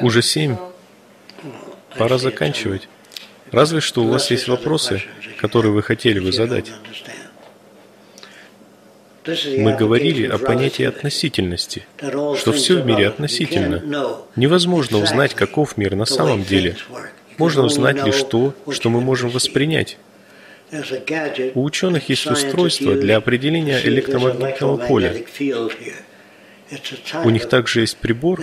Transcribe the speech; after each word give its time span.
Уже 0.00 0.22
семь. 0.22 0.56
Пора 1.96 2.18
заканчивать. 2.18 2.88
Разве 3.52 3.80
что 3.80 4.02
у 4.02 4.08
вас 4.08 4.30
есть 4.30 4.48
вопросы, 4.48 5.02
которые 5.38 5.72
вы 5.72 5.82
хотели 5.82 6.18
бы 6.18 6.32
задать. 6.32 6.72
Мы 9.26 9.74
говорили 9.74 10.26
о 10.26 10.38
понятии 10.38 10.84
относительности, 10.84 11.86
что 11.98 12.52
все 12.52 12.82
в 12.82 12.86
мире 12.86 13.08
относительно. 13.08 13.82
Невозможно 14.36 14.98
узнать, 14.98 15.34
каков 15.34 15.76
мир 15.76 15.94
на 15.94 16.04
самом 16.04 16.42
деле. 16.42 16.76
Можно 17.38 17.62
узнать 17.62 18.04
лишь 18.04 18.22
то, 18.22 18.54
что 18.70 18.90
мы 18.90 19.00
можем 19.00 19.30
воспринять. 19.30 19.98
У 21.54 21.62
ученых 21.62 22.08
есть 22.08 22.26
устройство 22.26 22.94
для 22.94 23.16
определения 23.16 23.80
электромагнитного 23.82 24.76
поля. 24.76 25.14
У 27.24 27.30
них 27.30 27.48
также 27.48 27.80
есть 27.80 27.96
прибор, 27.98 28.40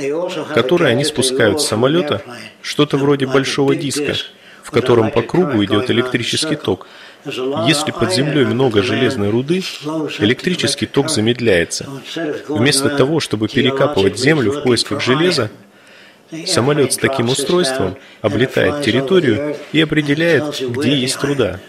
который 0.54 0.92
они 0.92 1.04
спускают 1.04 1.62
с 1.62 1.68
самолета, 1.68 2.22
что-то 2.62 2.98
вроде 2.98 3.26
большого 3.26 3.76
диска, 3.76 4.16
в 4.64 4.72
котором 4.72 5.12
по 5.12 5.22
кругу 5.22 5.64
идет 5.64 5.90
электрический 5.90 6.56
ток. 6.56 6.88
Если 7.26 7.92
под 7.92 8.12
землей 8.14 8.46
много 8.46 8.82
железной 8.82 9.30
руды, 9.30 9.64
электрический 10.20 10.88
ток 10.88 11.10
замедляется. 11.10 11.88
Вместо 12.48 12.90
того, 12.90 13.20
чтобы 13.20 13.48
перекапывать 13.48 14.18
землю 14.18 14.52
в 14.52 14.64
поисках 14.64 15.02
железа, 15.02 15.52
самолет 16.46 16.94
с 16.94 16.98
таким 16.98 17.30
устройством 17.30 17.98
облетает 18.22 18.84
территорию 18.84 19.56
и 19.72 19.82
определяет, 19.82 20.60
где 20.62 20.96
есть 20.96 21.24
руда. 21.24 21.60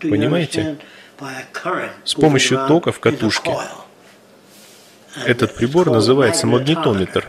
Понимаете? 0.00 0.76
С 2.04 2.14
помощью 2.14 2.66
тока 2.68 2.92
в 2.92 3.00
катушке. 3.00 3.52
Этот 5.24 5.54
прибор 5.54 5.90
называется 5.90 6.46
магнитометр. 6.46 7.28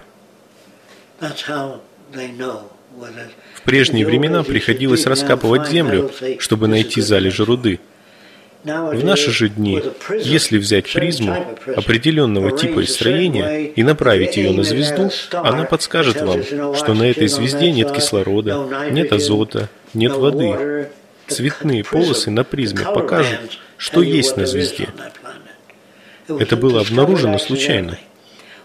В 3.53 3.61
прежние 3.63 4.05
времена 4.05 4.43
приходилось 4.43 5.05
раскапывать 5.05 5.69
землю, 5.69 6.11
чтобы 6.39 6.67
найти 6.67 7.01
залежи 7.01 7.45
руды. 7.45 7.79
В 8.63 9.03
наши 9.03 9.31
же 9.31 9.49
дни, 9.49 9.81
если 10.19 10.57
взять 10.57 10.91
призму 10.91 11.35
определенного 11.75 12.57
типа 12.57 12.81
и 12.81 12.85
строения 12.85 13.67
и 13.67 13.83
направить 13.83 14.35
ее 14.35 14.51
на 14.51 14.63
звезду, 14.63 15.09
она 15.31 15.63
подскажет 15.63 16.21
вам, 16.21 16.43
что 16.75 16.93
на 16.93 17.03
этой 17.03 17.27
звезде 17.27 17.71
нет 17.71 17.91
кислорода, 17.91 18.89
нет 18.91 19.13
азота, 19.13 19.69
нет 19.93 20.13
воды. 20.13 20.89
Цветные 21.27 21.83
полосы 21.83 22.31
на 22.31 22.43
призме 22.43 22.83
покажут, 22.83 23.59
что 23.77 24.01
есть 24.01 24.37
на 24.37 24.45
звезде. 24.45 24.89
Это 26.27 26.55
было 26.55 26.81
обнаружено 26.81 27.37
случайно. 27.37 27.97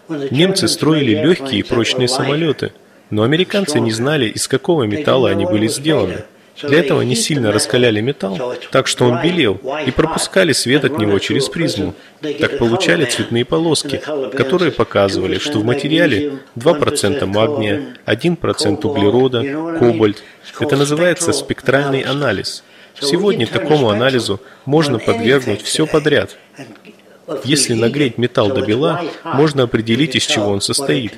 Немцы 0.09 0.67
строили 0.67 1.11
легкие 1.11 1.59
и 1.59 1.63
прочные 1.63 2.07
самолеты– 2.07 2.71
но 3.13 3.21
американцы 3.21 3.79
не 3.79 3.91
знали, 3.91 4.25
из 4.25 4.47
какого 4.47 4.83
металла 4.83 5.29
они 5.29 5.45
были 5.45 5.67
сделаны. 5.67 6.23
Для 6.61 6.79
этого 6.79 7.01
они 7.01 7.15
сильно 7.15 7.51
раскаляли 7.51 8.01
металл, 8.01 8.55
так 8.71 8.87
что 8.87 9.05
он 9.05 9.21
белел, 9.21 9.59
и 9.85 9.91
пропускали 9.91 10.51
свет 10.51 10.85
от 10.85 10.97
него 10.97 11.19
через 11.19 11.47
призму. 11.47 11.93
Так 12.21 12.57
получали 12.57 13.05
цветные 13.05 13.45
полоски, 13.45 14.01
которые 14.35 14.71
показывали, 14.71 15.37
что 15.37 15.59
в 15.59 15.63
материале 15.63 16.39
2% 16.55 17.25
магния, 17.27 17.97
1% 18.07 18.87
углерода, 18.87 19.43
кобальт. 19.77 20.23
Это 20.59 20.75
называется 20.75 21.33
спектральный 21.33 22.01
анализ. 22.01 22.63
Сегодня 22.99 23.45
такому 23.45 23.89
анализу 23.89 24.39
можно 24.65 24.97
подвергнуть 24.97 25.61
все 25.61 25.85
подряд. 25.85 26.37
Если 27.43 27.73
нагреть 27.73 28.17
металл 28.17 28.49
до 28.49 28.61
бела, 28.61 29.01
можно 29.23 29.63
определить, 29.63 30.15
из 30.15 30.25
чего 30.25 30.49
он 30.49 30.61
состоит. 30.61 31.13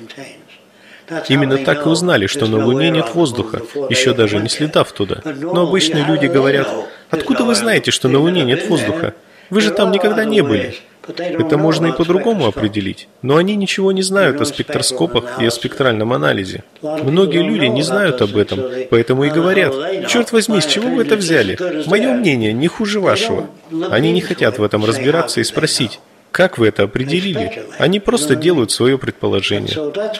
Именно 1.28 1.58
так 1.58 1.86
и 1.86 1.88
узнали, 1.88 2.26
что 2.26 2.46
на 2.46 2.64
Луне 2.64 2.90
нет 2.90 3.14
воздуха, 3.14 3.62
еще 3.90 4.12
даже 4.12 4.38
не 4.38 4.48
следав 4.48 4.92
туда. 4.92 5.22
Но 5.24 5.62
обычные 5.62 6.04
люди 6.04 6.26
говорят, 6.26 6.68
откуда 7.10 7.44
вы 7.44 7.54
знаете, 7.54 7.90
что 7.90 8.08
на 8.08 8.18
Луне 8.18 8.42
нет 8.42 8.68
воздуха? 8.68 9.14
Вы 9.50 9.60
же 9.60 9.70
там 9.70 9.92
никогда 9.92 10.24
не 10.24 10.42
были. 10.42 10.74
Это 11.08 11.56
можно 11.56 11.86
и 11.86 11.92
по-другому 11.92 12.46
определить. 12.46 13.08
Но 13.22 13.36
они 13.36 13.54
ничего 13.54 13.92
не 13.92 14.02
знают 14.02 14.40
о 14.40 14.44
спектроскопах 14.44 15.40
и 15.40 15.46
о 15.46 15.50
спектральном 15.50 16.12
анализе. 16.12 16.64
Многие 16.82 17.42
люди 17.42 17.66
не 17.66 17.82
знают 17.82 18.22
об 18.22 18.36
этом, 18.36 18.60
поэтому 18.90 19.24
и 19.24 19.30
говорят, 19.30 19.72
черт 20.08 20.32
возьми, 20.32 20.60
с 20.60 20.66
чего 20.66 20.88
вы 20.88 21.02
это 21.02 21.16
взяли? 21.16 21.56
Мое 21.86 22.12
мнение 22.12 22.52
не 22.52 22.66
хуже 22.66 23.00
вашего. 23.00 23.46
Они 23.90 24.12
не 24.12 24.20
хотят 24.20 24.58
в 24.58 24.62
этом 24.64 24.84
разбираться 24.84 25.40
и 25.40 25.44
спросить, 25.44 26.00
как 26.36 26.58
вы 26.58 26.68
это 26.68 26.82
определили? 26.82 27.64
Они 27.78 27.98
просто 27.98 28.36
делают 28.36 28.70
свое 28.70 28.98
предположение. 28.98 29.74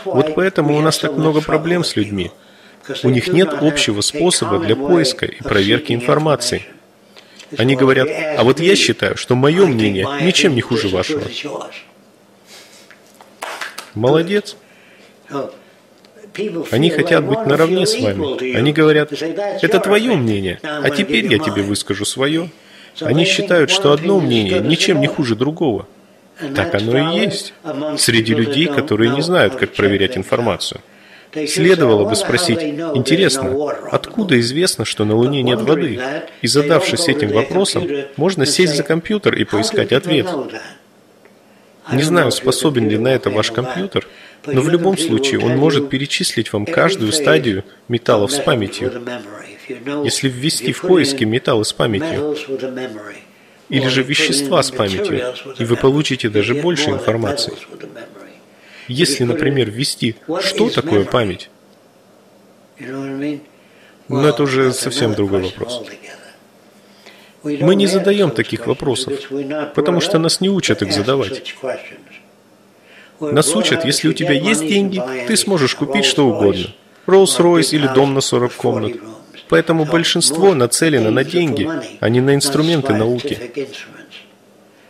Вот 0.06 0.34
поэтому 0.34 0.74
у 0.74 0.80
нас 0.80 0.96
так 0.96 1.14
много 1.14 1.42
проблем 1.42 1.84
с 1.84 1.94
людьми. 1.94 2.30
У 3.02 3.10
них 3.10 3.28
нет 3.28 3.50
общего 3.60 4.00
способа 4.00 4.58
для 4.58 4.76
поиска 4.76 5.26
и 5.26 5.42
проверки 5.42 5.92
информации. 5.92 6.62
Они 7.58 7.76
говорят, 7.76 8.08
а 8.38 8.44
вот 8.44 8.60
я 8.60 8.76
считаю, 8.76 9.18
что 9.18 9.34
мое 9.34 9.66
мнение 9.66 10.06
ничем 10.22 10.54
не 10.54 10.62
хуже 10.62 10.88
вашего. 10.88 11.22
Молодец. 13.92 14.56
Они 16.70 16.88
хотят 16.88 17.26
быть 17.26 17.44
наравне 17.44 17.84
с 17.86 18.00
вами. 18.00 18.56
Они 18.56 18.72
говорят, 18.72 19.12
это 19.12 19.80
твое 19.80 20.16
мнение, 20.16 20.60
а 20.62 20.88
теперь 20.88 21.26
я 21.26 21.38
тебе 21.38 21.60
выскажу 21.60 22.06
свое. 22.06 22.48
Они 23.02 23.26
считают, 23.26 23.68
что 23.68 23.92
одно 23.92 24.18
мнение 24.18 24.60
ничем 24.60 25.02
не 25.02 25.08
хуже 25.08 25.36
другого. 25.36 25.86
Так 26.54 26.74
оно 26.74 27.14
и 27.14 27.18
есть 27.18 27.54
среди 27.98 28.34
людей, 28.34 28.66
которые 28.66 29.10
не 29.10 29.22
знают, 29.22 29.56
как 29.56 29.72
проверять 29.72 30.16
информацию. 30.16 30.80
Следовало 31.46 32.08
бы 32.08 32.16
спросить, 32.16 32.62
интересно, 32.62 33.70
откуда 33.90 34.38
известно, 34.40 34.84
что 34.84 35.04
на 35.04 35.14
Луне 35.14 35.42
нет 35.42 35.60
воды? 35.60 36.00
И 36.40 36.46
задавшись 36.46 37.08
этим 37.08 37.30
вопросом, 37.30 37.86
можно 38.16 38.46
сесть 38.46 38.76
за 38.76 38.82
компьютер 38.82 39.34
и 39.34 39.44
поискать 39.44 39.92
ответ. 39.92 40.26
Не 41.92 42.02
знаю, 42.02 42.32
способен 42.32 42.88
ли 42.88 42.98
на 42.98 43.08
это 43.08 43.30
ваш 43.30 43.50
компьютер, 43.50 44.06
но 44.46 44.60
в 44.60 44.68
любом 44.68 44.96
случае 44.98 45.40
он 45.40 45.56
может 45.56 45.88
перечислить 45.88 46.52
вам 46.52 46.66
каждую 46.66 47.12
стадию 47.12 47.64
металлов 47.88 48.32
с 48.32 48.38
памятью. 48.40 48.92
Если 50.04 50.28
ввести 50.28 50.72
в 50.72 50.80
поиске 50.82 51.24
металлы 51.24 51.64
с 51.64 51.72
памятью, 51.72 52.36
или 53.68 53.88
же 53.88 54.02
вещества 54.02 54.62
с 54.62 54.70
памятью, 54.70 55.34
и 55.58 55.64
вы 55.64 55.76
получите 55.76 56.28
даже 56.28 56.54
больше 56.54 56.90
информации. 56.90 57.52
Если, 58.88 59.24
например, 59.24 59.70
ввести, 59.70 60.16
что 60.40 60.70
такое 60.70 61.04
память, 61.04 61.50
но 64.08 64.28
это 64.28 64.42
уже 64.42 64.72
совсем 64.72 65.14
другой 65.14 65.42
вопрос. 65.42 65.82
Мы 67.42 67.74
не 67.74 67.86
задаем 67.86 68.30
таких 68.30 68.66
вопросов, 68.66 69.14
потому 69.74 70.00
что 70.00 70.18
нас 70.18 70.40
не 70.40 70.48
учат 70.48 70.82
их 70.82 70.92
задавать. 70.92 71.54
Нас 73.20 73.54
учат, 73.54 73.84
если 73.84 74.08
у 74.08 74.12
тебя 74.12 74.32
есть 74.32 74.66
деньги, 74.66 75.02
ты 75.26 75.36
сможешь 75.36 75.74
купить 75.74 76.04
что 76.04 76.28
угодно. 76.28 76.74
Rolls-Royce 77.06 77.74
или 77.74 77.86
дом 77.94 78.14
на 78.14 78.20
40 78.20 78.52
комнат. 78.54 78.92
Поэтому 79.48 79.84
большинство 79.84 80.54
нацелено 80.54 81.10
на 81.10 81.24
деньги, 81.24 81.68
а 82.00 82.08
не 82.08 82.20
на 82.20 82.34
инструменты 82.34 82.94
науки. 82.94 83.38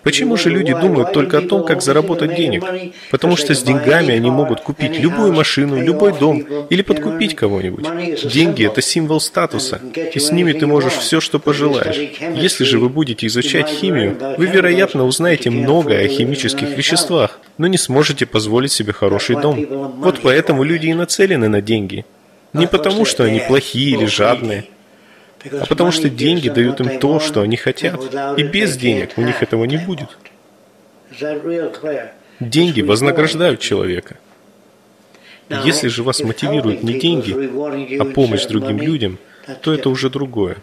Почему 0.06 0.36
же 0.36 0.50
люди 0.50 0.72
думают 0.72 1.12
только 1.12 1.38
о 1.38 1.40
том, 1.40 1.64
как 1.64 1.82
заработать 1.82 2.36
денег? 2.36 2.62
Потому 3.10 3.34
что 3.34 3.56
с 3.56 3.62
деньгами 3.64 4.14
они 4.14 4.30
могут 4.30 4.60
купить 4.60 5.00
любую 5.00 5.32
машину, 5.32 5.82
любой 5.82 6.16
дом 6.16 6.46
или 6.70 6.82
подкупить 6.82 7.34
кого-нибудь. 7.34 7.84
Деньги– 8.32 8.64
это 8.66 8.80
символ 8.80 9.20
статуса, 9.20 9.80
и 10.14 10.20
с 10.20 10.30
ними 10.30 10.52
ты 10.52 10.68
можешь 10.68 10.92
все, 10.92 11.20
что 11.20 11.40
пожелаешь. 11.40 11.98
Если 12.36 12.62
же 12.62 12.78
вы 12.78 12.88
будете 12.88 13.26
изучать 13.26 13.68
химию, 13.68 14.16
вы, 14.38 14.46
вероятно, 14.46 15.04
узнаете 15.04 15.50
многое 15.50 16.04
о 16.04 16.08
химических 16.08 16.68
веществах, 16.78 17.40
но 17.58 17.66
не 17.66 17.76
сможете 17.76 18.26
позволить 18.26 18.70
себе 18.70 18.92
хороший 18.92 19.34
дом. 19.34 19.66
Вот 19.98 20.20
поэтому 20.22 20.62
люди 20.62 20.86
и 20.86 20.94
нацелены 20.94 21.48
на 21.48 21.60
деньги– 21.60 22.04
не 22.56 22.66
потому, 22.66 23.04
что 23.04 23.24
они 23.24 23.40
плохие 23.40 23.96
или 23.96 24.06
жадные, 24.06 24.64
а 25.44 25.66
потому 25.66 25.92
что 25.92 26.08
деньги 26.08 26.48
дают 26.48 26.80
им 26.80 26.98
то, 26.98 27.20
что 27.20 27.42
они 27.42 27.56
хотят. 27.56 28.00
И 28.36 28.42
без 28.42 28.76
денег 28.76 29.12
у 29.16 29.22
них 29.22 29.42
этого 29.42 29.64
не 29.64 29.76
будет. 29.76 30.16
Деньги 32.40 32.82
вознаграждают 32.82 33.60
человека. 33.60 34.16
Если 35.64 35.88
же 35.88 36.02
вас 36.02 36.20
мотивируют 36.20 36.82
не 36.82 36.98
деньги, 36.98 37.98
а 38.00 38.04
помощь 38.04 38.46
другим 38.46 38.80
людям– 38.80 39.18
то 39.62 39.72
это 39.72 39.88
уже 39.90 40.10
другое. 40.10 40.58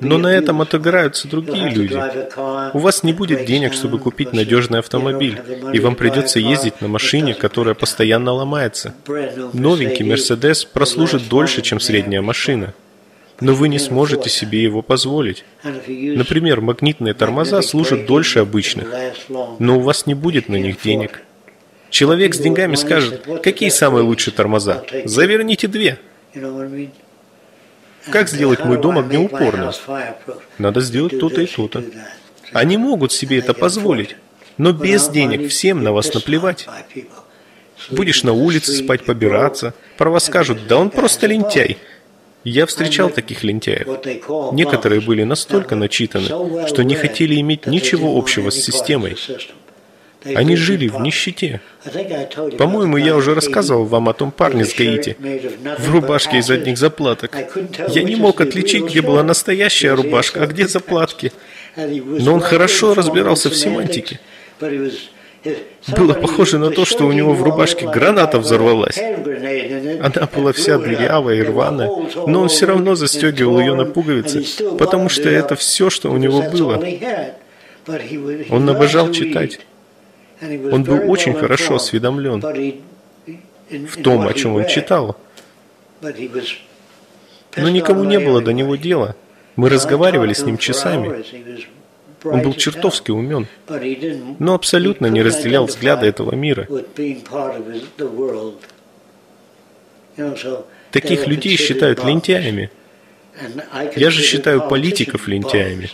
Но 0.00 0.18
на 0.18 0.28
этом 0.28 0.60
отыграются 0.60 1.28
другие 1.28 1.68
люди. 1.68 2.00
У 2.74 2.78
вас 2.78 3.02
не 3.02 3.12
будет 3.12 3.44
денег, 3.44 3.72
чтобы 3.72 3.98
купить 3.98 4.32
надежный 4.32 4.78
автомобиль, 4.78 5.40
и 5.72 5.80
вам 5.80 5.94
придется 5.96 6.38
ездить 6.38 6.80
на 6.80 6.88
машине, 6.88 7.34
которая 7.34 7.74
постоянно 7.74 8.32
ломается. 8.32 8.94
Новенький 9.52 10.04
Мерседес 10.04 10.64
прослужит 10.64 11.28
дольше, 11.28 11.62
чем 11.62 11.80
средняя 11.80 12.22
машина. 12.22 12.74
Но 13.40 13.54
вы 13.54 13.68
не 13.68 13.78
сможете 13.78 14.28
себе 14.28 14.62
его 14.62 14.82
позволить. 14.82 15.44
Например, 15.64 16.60
магнитные 16.60 17.14
тормоза 17.14 17.62
служат 17.62 18.06
дольше 18.06 18.40
обычных, 18.40 18.88
но 19.58 19.78
у 19.78 19.80
вас 19.80 20.06
не 20.06 20.14
будет 20.14 20.48
на 20.48 20.56
них 20.56 20.82
денег. 20.82 21.22
Человек 21.88 22.34
с 22.34 22.38
деньгами 22.38 22.76
скажет, 22.76 23.26
какие 23.42 23.70
самые 23.70 24.04
лучшие 24.04 24.32
тормоза? 24.32 24.84
Заверните 25.04 25.66
две. 25.66 25.98
Как 28.08 28.28
сделать 28.28 28.64
мой 28.64 28.80
дом 28.80 28.98
огнеупорным? 28.98 29.72
Надо 30.58 30.80
сделать 30.80 31.18
то-то 31.18 31.42
и 31.42 31.46
то-то. 31.46 31.84
Они 32.52 32.76
могут 32.76 33.12
себе 33.12 33.38
это 33.38 33.54
позволить, 33.54 34.16
но 34.58 34.72
без 34.72 35.08
денег 35.08 35.50
всем 35.50 35.82
на 35.82 35.92
вас 35.92 36.12
наплевать. 36.14 36.66
Будешь 37.90 38.24
на 38.24 38.32
улице 38.32 38.72
спать, 38.72 39.04
побираться, 39.04 39.74
про 39.96 40.10
вас 40.10 40.26
скажут, 40.26 40.66
да 40.66 40.78
он 40.78 40.90
просто 40.90 41.26
лентяй. 41.26 41.78
Я 42.42 42.64
встречал 42.66 43.10
таких 43.10 43.44
лентяев. 43.44 43.86
Некоторые 44.52 45.00
были 45.00 45.24
настолько 45.24 45.76
начитаны, 45.76 46.66
что 46.66 46.82
не 46.82 46.94
хотели 46.94 47.38
иметь 47.40 47.66
ничего 47.66 48.16
общего 48.16 48.50
с 48.50 48.54
системой. 48.54 49.16
Они 50.24 50.56
жили 50.56 50.88
в 50.88 51.00
нищете. 51.00 51.60
По-моему, 52.58 52.96
я 52.98 53.16
уже 53.16 53.34
рассказывал 53.34 53.84
вам 53.84 54.08
о 54.08 54.12
том 54.12 54.30
парне 54.30 54.64
с 54.64 54.74
Гаити, 54.74 55.16
в 55.78 55.90
рубашке 55.90 56.38
из 56.38 56.50
одних 56.50 56.78
заплаток. 56.78 57.36
Я 57.88 58.02
не 58.02 58.16
мог 58.16 58.40
отличить, 58.40 58.84
где 58.84 59.00
была 59.00 59.22
настоящая 59.22 59.94
рубашка, 59.94 60.42
а 60.42 60.46
где 60.46 60.68
заплатки. 60.68 61.32
Но 61.76 62.34
он 62.34 62.40
хорошо 62.40 62.94
разбирался 62.94 63.48
в 63.48 63.56
семантике. 63.56 64.20
Было 65.96 66.12
похоже 66.12 66.58
на 66.58 66.70
то, 66.70 66.84
что 66.84 67.06
у 67.06 67.12
него 67.12 67.32
в 67.32 67.42
рубашке 67.42 67.86
граната 67.88 68.38
взорвалась. 68.38 68.98
Она 68.98 70.28
была 70.34 70.52
вся 70.52 70.78
дырявая 70.78 71.36
и 71.36 71.42
рваная, 71.42 71.88
но 72.26 72.42
он 72.42 72.48
все 72.48 72.66
равно 72.66 72.94
застегивал 72.94 73.58
ее 73.58 73.74
на 73.74 73.86
пуговицы, 73.86 74.44
потому 74.78 75.08
что 75.08 75.30
это 75.30 75.56
все, 75.56 75.88
что 75.88 76.10
у 76.10 76.18
него 76.18 76.42
было. 76.42 76.84
Он 78.50 78.68
обожал 78.68 79.10
читать. 79.12 79.60
Он 80.42 80.84
был 80.84 81.10
очень 81.10 81.34
хорошо 81.34 81.76
осведомлен 81.76 82.40
в 83.70 84.02
том, 84.02 84.26
о 84.26 84.32
чем 84.32 84.54
он 84.56 84.66
читал. 84.66 85.16
Но 87.56 87.68
никому 87.68 88.04
не 88.04 88.18
было 88.18 88.40
до 88.40 88.52
него 88.52 88.76
дела. 88.76 89.16
Мы 89.56 89.68
разговаривали 89.68 90.32
с 90.32 90.44
ним 90.44 90.56
часами. 90.56 91.24
Он 92.24 92.42
был 92.42 92.54
чертовски 92.54 93.10
умен, 93.10 93.46
но 94.38 94.54
абсолютно 94.54 95.06
не 95.06 95.22
разделял 95.22 95.66
взгляды 95.66 96.06
этого 96.06 96.34
мира. 96.34 96.68
Таких 100.90 101.26
людей 101.26 101.56
считают 101.56 102.04
лентяями. 102.04 102.70
Я 103.96 104.10
же 104.10 104.22
считаю 104.22 104.68
политиков 104.68 105.28
лентяями. 105.28 105.90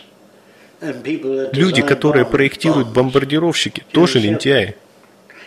Люди, 0.81 1.83
которые 1.83 2.25
проектируют 2.25 2.89
бомбардировщики, 2.89 3.85
тоже 3.93 4.19
лентяи. 4.19 4.75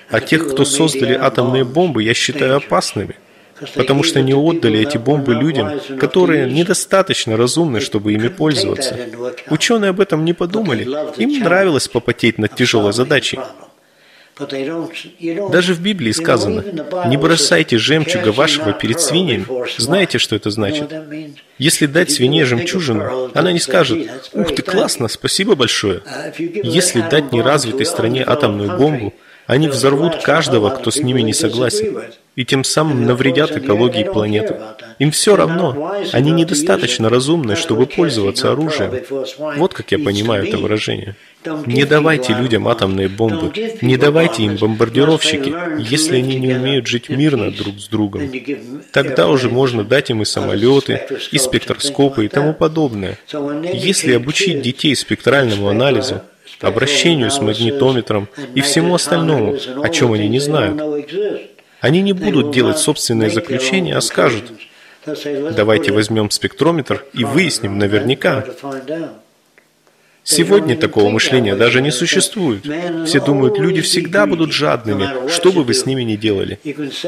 А 0.09 0.19
тех, 0.19 0.49
кто 0.49 0.65
создали 0.65 1.13
атомные 1.13 1.63
бомбы, 1.63 2.01
я 2.01 2.15
считаю 2.15 2.57
опасными, 2.57 3.15
потому 3.75 4.01
что 4.03 4.21
не 4.21 4.33
отдали 4.33 4.79
эти 4.79 4.97
бомбы 4.97 5.35
людям, 5.35 5.79
которые 5.99 6.51
недостаточно 6.51 7.37
разумны, 7.37 7.79
чтобы 7.79 8.13
ими 8.13 8.27
пользоваться. 8.27 8.97
Ученые 9.49 9.89
об 9.89 9.99
этом 9.99 10.25
не 10.25 10.33
подумали. 10.33 10.87
Им 11.17 11.43
нравилось 11.43 11.87
попотеть 11.87 12.39
над 12.39 12.55
тяжелой 12.55 12.93
задачей. 12.93 13.39
Даже 15.51 15.73
в 15.73 15.81
Библии 15.81 16.11
сказано, 16.11 16.63
не 17.07 17.17
бросайте 17.17 17.77
жемчуга 17.77 18.31
вашего 18.31 18.73
перед 18.73 18.99
свиньями. 19.01 19.45
Знаете, 19.77 20.17
что 20.17 20.35
это 20.35 20.49
значит? 20.49 20.91
Если 21.57 21.85
дать 21.85 22.11
свинье 22.11 22.45
жемчужину, 22.45 23.31
она 23.33 23.51
не 23.51 23.59
скажет, 23.59 24.09
ух 24.33 24.55
ты, 24.55 24.61
классно, 24.61 25.07
спасибо 25.07 25.55
большое. 25.55 26.01
Если 26.37 27.01
дать 27.01 27.31
неразвитой 27.31 27.85
стране 27.85 28.23
атомную 28.23 28.77
бомбу, 28.77 29.13
они 29.49 29.67
взорвут 29.67 30.21
каждого, 30.21 30.69
кто 30.69 30.91
с 30.91 30.97
ними 30.97 31.21
не 31.21 31.33
согласен, 31.33 32.03
и 32.35 32.45
тем 32.45 32.63
самым 32.63 33.05
навредят 33.05 33.57
экологии 33.57 34.03
планеты. 34.03 34.55
Им 34.99 35.09
все 35.09 35.35
равно. 35.35 35.95
Они 36.13 36.31
недостаточно 36.31 37.09
разумны, 37.09 37.55
чтобы 37.55 37.87
пользоваться 37.87 38.51
оружием. 38.51 38.93
Вот 39.57 39.73
как 39.73 39.91
я 39.91 39.97
понимаю 39.97 40.47
это 40.47 40.57
выражение. 40.57 41.15
Не 41.45 41.85
давайте 41.85 42.33
людям 42.33 42.67
атомные 42.67 43.07
бомбы, 43.07 43.51
не 43.81 43.95
давайте 43.95 44.43
им 44.43 44.57
бомбардировщики, 44.57 45.53
если 45.79 46.17
они 46.17 46.35
не 46.35 46.53
умеют 46.53 46.87
жить 46.87 47.09
мирно 47.09 47.51
друг 47.51 47.79
с 47.79 47.87
другом. 47.87 48.29
Тогда 48.91 49.29
уже 49.29 49.49
можно 49.49 49.83
дать 49.83 50.09
им 50.09 50.21
и 50.21 50.25
самолеты, 50.25 51.01
и 51.31 51.37
спектроскопы 51.37 52.25
и 52.25 52.27
тому 52.27 52.53
подобное. 52.53 53.17
Если 53.73 54.13
обучить 54.13 54.61
детей 54.61 54.95
спектральному 54.95 55.69
анализу, 55.69 56.21
обращению 56.61 57.31
с 57.31 57.39
магнитометром 57.39 58.27
и 58.53 58.61
всему 58.61 58.95
остальному, 58.95 59.57
о 59.81 59.89
чем 59.89 60.13
они 60.13 60.27
не 60.27 60.39
знают. 60.39 60.81
Они 61.79 62.01
не 62.01 62.13
будут 62.13 62.51
делать 62.51 62.77
собственные 62.77 63.29
заключения, 63.29 63.95
а 63.95 64.01
скажут, 64.01 64.51
давайте 65.05 65.93
возьмем 65.93 66.29
спектрометр 66.29 67.05
и 67.13 67.23
выясним 67.23 67.77
наверняка. 67.77 68.45
Сегодня 70.31 70.77
такого 70.77 71.09
мышления 71.09 71.55
даже 71.55 71.81
не 71.81 71.89
существует. 71.89 72.63
Все 73.07 73.19
думают, 73.19 73.57
люди 73.57 73.81
всегда 73.81 74.27
будут 74.27 74.51
жадными, 74.53 75.27
что 75.27 75.51
бы 75.51 75.63
вы 75.63 75.73
с 75.73 75.87
ними 75.87 76.03
ни 76.03 76.15
делали. 76.17 76.59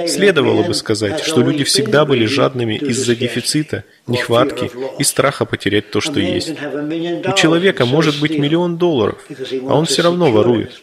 Следовало 0.08 0.64
бы 0.64 0.74
сказать, 0.74 1.20
что 1.20 1.42
люди 1.42 1.64
всегда 1.64 2.04
были 2.06 2.26
жадными 2.26 2.78
из-за 2.78 3.16
дефицита, 3.16 3.84
нехватки 4.08 4.72
и 4.98 5.04
страха 5.04 5.46
потерять 5.46 5.92
то, 5.92 6.02
что 6.02 6.20
есть. 6.20 6.50
У 6.50 7.34
человека 7.36 7.86
может 7.86 8.20
быть 8.20 8.40
миллион 8.40 8.78
долларов, 8.78 9.20
а 9.68 9.76
он 9.76 9.86
все 9.86 10.02
равно 10.02 10.32
ворует, 10.32 10.82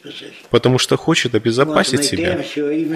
потому 0.51 0.79
что 0.79 0.97
хочет 0.97 1.35
обезопасить 1.35 2.05
себя, 2.05 2.45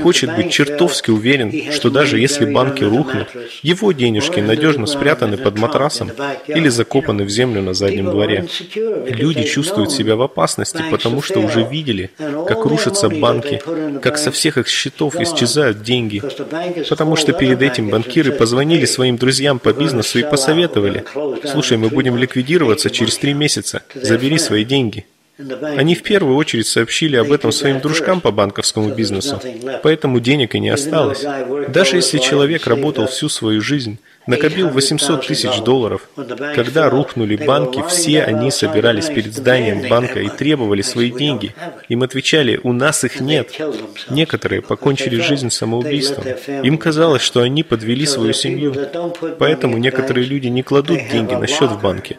хочет 0.05 0.37
быть 0.37 0.53
чертовски 0.53 1.11
уверен, 1.11 1.73
что 1.73 1.91
даже 1.91 2.21
если 2.21 2.45
банки 2.45 2.85
рухнут, 2.85 3.27
его 3.63 3.91
денежки 3.91 4.39
надежно 4.39 4.87
спрятаны 4.87 5.37
под 5.37 5.59
матрасом 5.59 6.13
или 6.47 6.69
закопаны 6.69 7.25
в 7.25 7.29
землю 7.29 7.61
на 7.61 7.75
заднем 7.75 8.05
дворе. 8.05 8.47
Люди 9.35 9.49
чувствуют 9.49 9.93
себя 9.93 10.17
в 10.17 10.23
опасности, 10.23 10.83
потому 10.91 11.23
что 11.23 11.41
уже 11.41 11.63
видели, 11.63 12.11
как 12.19 12.65
рушатся 12.65 13.09
банки, 13.09 13.63
как 14.01 14.19
со 14.19 14.31
всех 14.31 14.59
их 14.59 14.69
счетов 14.69 15.17
исчезают 15.17 15.83
деньги, 15.83 16.23
потому 16.89 17.17
что 17.17 17.33
перед 17.33 17.63
этим 17.63 17.89
банкиры 17.89 18.33
позвонили 18.33 18.85
своим 18.85 19.17
друзьям 19.17 19.59
по 19.59 19.73
бизнесу 19.73 20.19
и 20.19 20.23
посоветовали, 20.23 21.05
слушай, 21.45 21.79
мы 21.79 21.89
будем 21.89 22.17
ликвидироваться 22.17 22.91
через 22.91 23.19
три 23.19 23.33
месяца, 23.33 23.83
забери 23.95 24.39
свои 24.39 24.65
деньги. 24.65 25.07
Они 25.77 25.95
в 25.95 26.03
первую 26.03 26.37
очередь 26.37 26.67
сообщили 26.67 27.17
об 27.17 27.33
этом 27.33 27.53
своим 27.53 27.81
дружкам 27.81 28.21
по 28.21 28.31
банковскому 28.31 28.95
бизнесу, 28.95 29.41
поэтому 29.83 30.21
денег 30.21 30.55
и 30.55 30.61
не 30.61 30.69
осталось. 30.69 31.25
Даже 31.69 31.97
если 31.97 32.19
человек 32.19 32.67
работал 32.67 33.07
всю 33.07 33.29
свою 33.29 33.61
жизнь, 33.61 33.99
накопил 34.27 34.69
800 34.69 35.27
тысяч 35.27 35.61
долларов, 35.61 36.09
когда 36.55 36.89
рухнули 36.89 37.37
банки, 37.37 37.83
все 37.89 38.23
они 38.23 38.51
собирались 38.51 39.07
перед 39.07 39.35
зданием 39.35 39.89
банка 39.89 40.21
и 40.21 40.29
требовали 40.29 40.83
свои 40.83 41.11
деньги. 41.11 41.55
Им 41.89 42.03
отвечали, 42.03 42.61
у 42.63 42.73
нас 42.73 43.05
их 43.05 43.21
нет. 43.21 43.53
Некоторые 44.11 44.63
покончили 44.63 45.21
жизнь 45.21 45.51
самоубийством. 45.51 46.25
Им 46.63 46.79
казалось, 46.79 47.23
что 47.23 47.43
они 47.43 47.63
подвели 47.63 48.07
свою 48.07 48.33
семью. 48.33 48.75
Поэтому 49.39 49.79
некоторые 49.79 50.27
люди 50.27 50.49
не 50.49 50.63
кладут 50.63 51.01
деньги 51.11 51.35
на 51.35 51.47
счет 51.47 51.71
в 51.71 51.81
банке. 51.81 52.17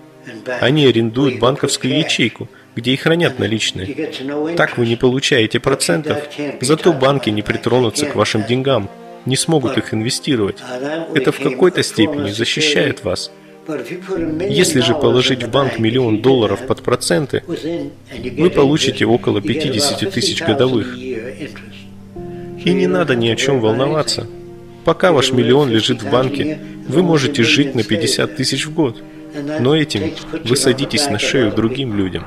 Они 0.61 0.85
арендуют 0.85 1.39
банковскую 1.39 1.97
ячейку– 1.97 2.49
где 2.75 2.91
и 2.93 2.95
хранят 2.95 3.39
наличные. 3.39 4.55
Так 4.55 4.77
вы 4.77 4.87
не 4.87 4.95
получаете 4.95 5.59
процентов, 5.59 6.17
зато 6.61 6.93
банки 6.93 7.29
не 7.29 7.41
притронутся 7.41 8.05
к 8.05 8.15
вашим 8.15 8.45
деньгам, 8.45 8.89
не 9.25 9.35
смогут 9.35 9.77
их 9.77 9.93
инвестировать. 9.93 10.57
Это 11.13 11.31
в 11.31 11.39
какой-то 11.39 11.83
степени 11.83 12.31
защищает 12.31 13.03
вас. 13.03 13.31
Если 13.67 14.81
же 14.81 14.93
положить 14.93 15.43
в 15.43 15.49
банк 15.49 15.79
миллион 15.79 16.21
долларов 16.21 16.65
под 16.67 16.83
проценты, 16.83 17.43
вы 17.47 18.49
получите 18.49 19.05
около 19.05 19.41
50 19.41 20.11
тысяч 20.11 20.41
годовых. 20.41 20.97
И 20.97 22.73
не 22.73 22.87
надо 22.87 23.15
ни 23.15 23.29
о 23.29 23.35
чем 23.35 23.59
волноваться. 23.59 24.27
Пока 24.85 25.11
ваш 25.13 25.31
миллион 25.31 25.69
лежит 25.69 26.01
в 26.01 26.09
банке, 26.09 26.59
вы 26.87 27.03
можете 27.03 27.43
жить 27.43 27.73
на 27.73 27.83
50 27.83 28.35
тысяч 28.35 28.65
в 28.65 28.73
год. 28.73 29.01
Но 29.59 29.75
этим 29.75 30.13
вы 30.43 30.55
садитесь 30.55 31.07
на 31.09 31.19
шею 31.19 31.51
другим 31.53 31.95
людям. 31.95 32.25